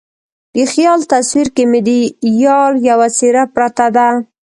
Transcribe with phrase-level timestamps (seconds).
[0.55, 1.89] د خیال تصویر کې مې د
[2.43, 4.09] یار یوه څیره پرته ده